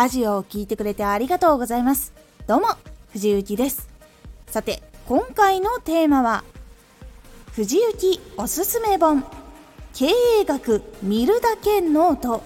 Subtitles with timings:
[0.00, 2.14] ラジオを聴いてくれてありがとうございます。
[2.46, 2.68] どうも
[3.12, 3.86] 藤幸です。
[4.46, 6.42] さて今回のテーマは
[7.52, 9.22] 藤幸おすすめ本。
[9.92, 12.42] 経営学見るだけノート。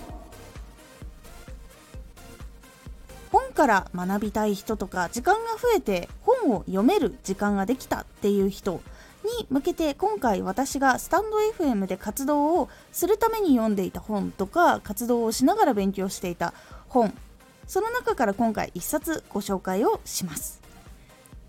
[3.30, 8.80] 本から学びたい人とか時間が増えて本を読める時間ができたっていう人
[9.38, 16.52] に向けて今回私がスタンド FM で活動をするために読んでいた本とか活動をしながら勉強していた
[16.88, 17.14] 本
[17.66, 20.60] その中から今回1冊ご紹介をします。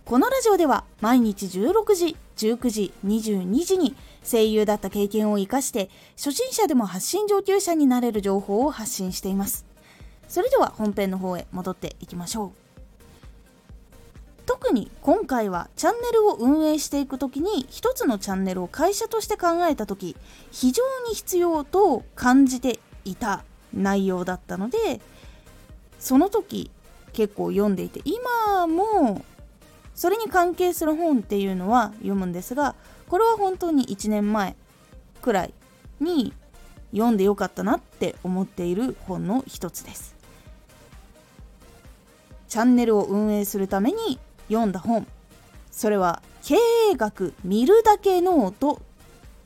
[0.06, 9.66] このラジオでは毎日16時19時22時に声優だった経験を生かして初心者でも発信上級者になれる情報を発信しています。
[10.28, 12.66] それでは本編の方へ戻っていきましょう。
[14.46, 20.16] 特に今回はチャンネルを運営していく時に一つのチャンネルを会社として考えた時
[20.52, 23.44] 非常に必要と感じていた
[23.74, 25.02] 内容だったので
[26.06, 26.70] その時
[27.14, 29.26] 結構読んでいて今も
[29.96, 32.76] それに関係する本っていうのは読むんですが
[33.10, 34.56] これは本当に1年前
[35.24, 35.54] くらい
[36.00, 36.32] に
[36.92, 40.16] 読んでよかったなって思っている本の一つです。
[42.50, 45.08] チャンネルを運営するために読んだ本。
[45.72, 46.56] それは経
[46.92, 48.80] 営学見るだけノート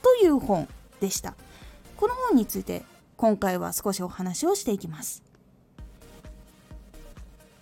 [0.01, 0.67] という本
[0.99, 1.35] でした。
[1.95, 2.83] この本について
[3.15, 5.28] 今回は少しお話をしていきます。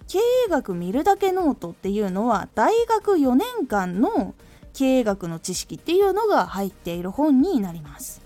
[0.08, 4.36] 経営学見るだけノートっていうのは大学4年間の
[4.74, 8.22] 経営学の知識っていうのが入っている本になります。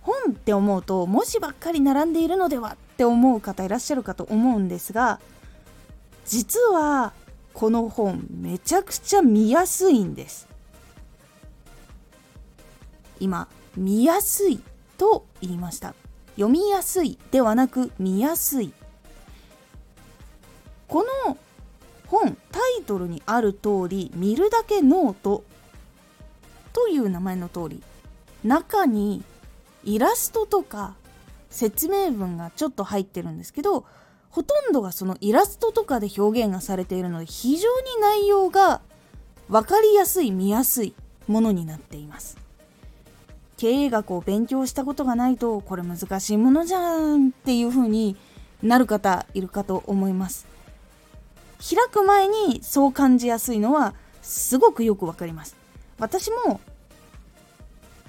[0.00, 5.20] 本って思うと文字ばっかり並んでいるのではって思う方いらっしゃるかと思うんですが
[6.24, 7.12] 実は
[7.52, 10.48] この本めちゃくちゃ見やすいんです。
[13.18, 14.60] 今見やすい
[14.98, 15.94] と言いました。
[16.36, 18.72] 読みやすいではなく見やすい
[20.88, 21.36] この
[22.06, 25.44] 本タイトルにある通り見るだけノート
[26.72, 27.82] という名前の通り
[28.44, 29.22] 中に
[29.84, 30.94] イラストとか
[31.50, 33.84] 説明文がちょっと入ってるんですけど
[34.30, 38.82] ほとんどがそのイラストとかで表現がされているので非常に内容が
[39.48, 40.94] 分かりやすい見やすい
[41.26, 42.36] ものになっています。
[43.56, 48.16] 経営学を勉強したことがないとこれ難しいものじゃんっていう風に
[48.62, 50.46] なる方いるかと思います。
[51.58, 55.56] 開く前にそう感じやすいのはすごくよくわかります。
[55.98, 56.60] 私も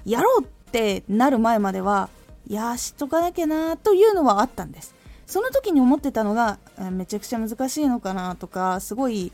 [0.04, 2.10] やろうってなる前までは
[2.46, 4.94] いや知っとかなきゃなというのはあったんです。
[5.26, 6.58] その時に思ってたのが
[6.90, 9.30] めちゃくちゃ難しいのかなとかすごい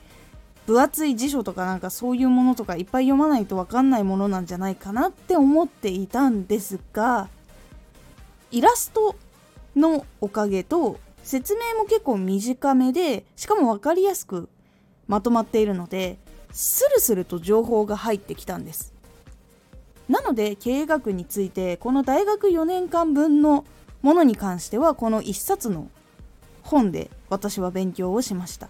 [0.67, 7.29] 分厚い辞書とかなんかそういうものとかいっぱい読まないと分かんないものなんじゃないかなって思っていたんですが
[8.51, 9.15] イラスト
[9.77, 14.51] のおかげと説明も結構短めでしかも分かりやすく
[15.09, 16.19] まとまっているので
[16.53, 18.93] スルスルと情報が入ってきたんです。
[20.09, 23.65] なので経営学についてこの大学4年間分の
[24.03, 25.89] ものに関してはこの1冊の
[26.63, 28.69] 本で私は勉強をしました。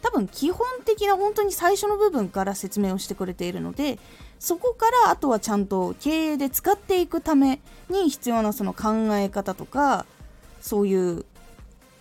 [0.00, 3.98] 多分基本的な本当に最初の部分から説明をしてくれているので
[4.38, 7.60] そこからあとはちゃんと経営で使っていくため
[7.90, 10.06] に必要なその考え方とか
[10.68, 11.24] そういう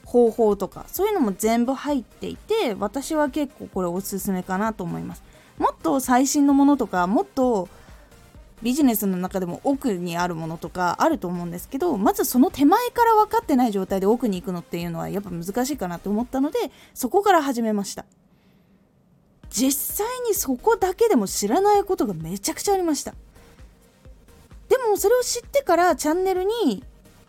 [0.03, 5.23] 方法とかそういうのも全部入っていて私は結構これおすすめかなと思います。
[5.57, 7.67] もっと最新のものとかもっと
[8.61, 16.59] ビジネスの中でも奥にあるものとかあると思うんですけどまずその手前から分かってない状態で奥に行くのっていうのはやっぱ難しいかなと思ったので
[16.93, 18.05] そこから始めました。
[19.49, 23.13] 実際にそこだけでも知らないことがめちゃくちゃありました。
[24.69, 26.83] でもそれを知ってからチャンネルに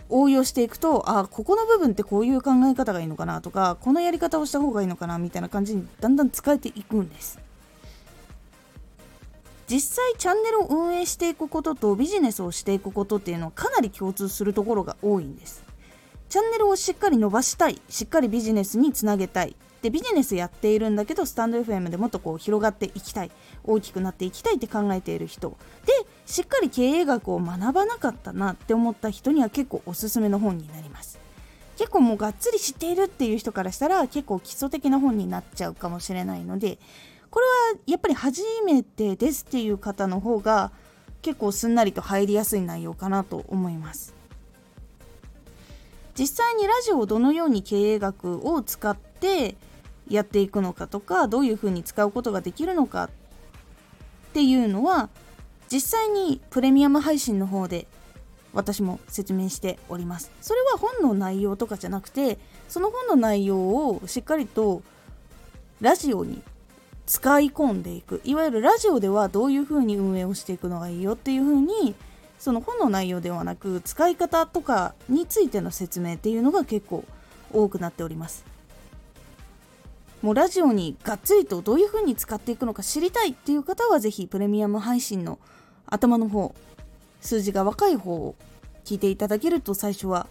[0.08, 7.38] 応用していくとあここの部分ってこういう考え方がいいのかなとかこのやり方をした方がいいのかなみたいな感じにだんだん使えていくんです。
[9.68, 15.62] 実際チャンネルを運営していくこととビジネスをしていくことっていうのはかなり共通するところが多いんです。
[16.30, 23.30] チャンネルをしっかり伸ばしたいしっかりビジネスにつなげたいでビジネスやっているんだけどスタンド FM でもっとこう広がっていきたい。
[23.64, 25.56] 大きくなっていきたいって考えている人。
[25.86, 25.92] で
[26.26, 31.18] しっかり経営学を学ばなかったなって思った人には結構おすすめの本になります。
[31.76, 36.78] 結構もうがっつり知っているっていう人からしたら結構基礎的な本になっちゃうかもしれないので
[37.30, 40.72] これはやっぱり初めてですっていう方の方が
[41.22, 44.14] 結構すんなりと入りやすい内容かなと思います。
[46.18, 49.54] 実際にラジオをどのように経営学を使って
[50.10, 53.10] やっていくのかとかどういうふうに使うことができるのかっ
[54.32, 55.08] ていうのは
[55.70, 57.86] 実際にプレミアム配信の方で
[58.52, 60.30] 私も説明しております。
[60.40, 62.38] それは本の内容とかじゃなくて
[62.68, 64.82] その本の内容をしっかりと
[65.80, 66.42] ラジオに
[67.06, 68.20] 使い込んでいく。
[68.24, 71.94] いわゆるラジオではどういうふうに運営をしていくのがいいよっていうふうに
[72.38, 77.04] その本の内容ではなく使い方とかについての説明っていうのが結構
[77.52, 78.44] 多くなっております。
[80.22, 85.38] もうラジオにがっつりとどういう風に使っていくのか知りたいっていう方は是非プレミアム配信の
[85.86, 86.54] 頭の方
[87.20, 88.34] 数字が若い方を
[88.84, 90.26] 聞いていただけると最初は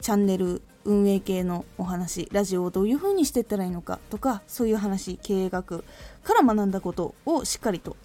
[0.00, 5.84] チャンネル運営系のお話ラジオをどういう風にしていったらいいのかとかそういう話経営学。
[6.22, 7.96] から学んだことをしっかりと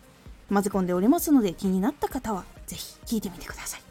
[0.49, 3.81] 混ぜ込んでおりますので気になった方は是非聞いてみてください。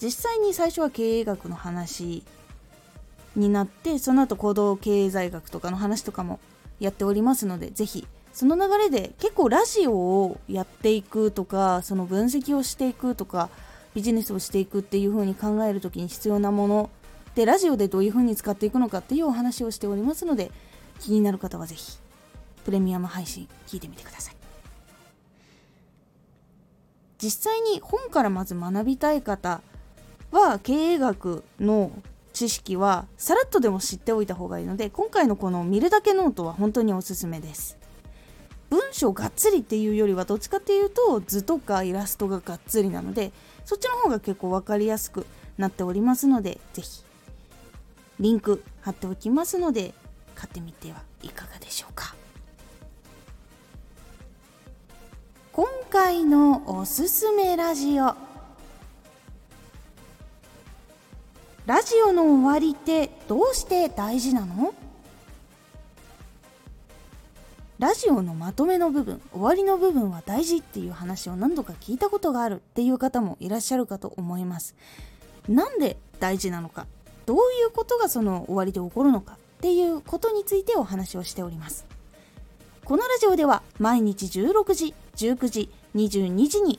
[0.00, 2.22] 実際に最初は経営学の話
[3.36, 6.40] になってその後行動経済学とかの話とかも
[6.80, 13.48] やっておりますので是非その流れで結構ラジオをやっていくとかその分析をしていくとか
[13.94, 16.90] ビジネスをしていくっていう風に考える時に必要なもの
[17.34, 20.50] でラジオでどういう風に使っていくのかっていうお話をしておりますので
[21.00, 21.98] 気になる方は是非
[22.64, 24.36] プレミアム配信聞いてみてください。
[27.18, 29.62] 実際に本からまず学びたい方
[30.30, 31.90] は経営学の
[32.36, 37.78] 知識はさらっとでも知っておいた方がいいので今回のこの見るだけノートは本当におすすめです。
[38.68, 43.32] 文章がっつりっていうよりはどっちかっていうと図とかイラストががっつりなので
[43.64, 45.24] そっちの方が結構分かりやすく
[45.56, 47.04] なっておりますので是非
[48.20, 49.94] リンク貼っておきますので
[50.34, 52.14] 買ってみてはいかがでしょうか。
[55.52, 58.25] 今回のおすすめラジオ。
[61.66, 64.72] ラジオの終わりってどうして大事なの？
[67.80, 74.76] ラジオのまとめの部分終わりの部分は大事っていう話を何度か聞いたことがあるっていう方もいらっしゃるかと思います。
[75.48, 76.86] なんで大事なのか？
[77.26, 81.84] どういうことがその終わりで起こるのかっていうことについてお話をしております。
[82.84, 86.78] このラジオでは毎日16時19時22時に